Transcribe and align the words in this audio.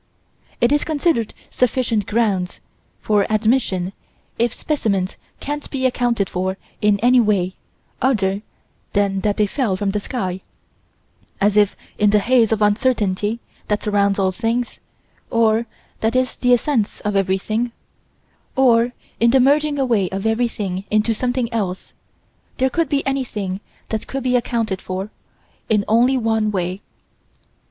It 0.59 0.71
is 0.71 0.83
considered 0.83 1.35
sufficient 1.51 2.07
grounds 2.07 2.59
for 3.01 3.27
admission 3.31 3.93
if 4.39 4.51
specimens 4.51 5.15
can't 5.39 5.69
be 5.69 5.85
accounted 5.85 6.27
for 6.27 6.57
in 6.81 6.99
any 7.01 7.19
way 7.19 7.53
other 8.01 8.41
than 8.93 9.19
that 9.19 9.37
they 9.37 9.45
fell 9.45 9.77
from 9.77 9.91
the 9.91 9.99
sky 9.99 10.41
as 11.39 11.55
if 11.55 11.75
in 11.99 12.09
the 12.09 12.17
haze 12.17 12.51
of 12.51 12.63
uncertainty 12.63 13.41
that 13.67 13.83
surrounds 13.83 14.17
all 14.17 14.31
things, 14.31 14.79
or 15.29 15.67
that 15.99 16.15
is 16.15 16.35
the 16.35 16.51
essence 16.51 17.01
of 17.01 17.15
everything, 17.15 17.71
or 18.55 18.93
in 19.19 19.29
the 19.29 19.39
merging 19.39 19.77
away 19.77 20.09
of 20.09 20.25
everything 20.25 20.83
into 20.89 21.13
something 21.13 21.47
else, 21.53 21.93
there 22.57 22.71
could 22.71 22.89
be 22.89 23.05
anything 23.05 23.59
that 23.89 24.07
could 24.07 24.23
be 24.23 24.35
accounted 24.35 24.81
for 24.81 25.11
in 25.69 25.85
only 25.87 26.17
one 26.17 26.49
way. 26.49 26.81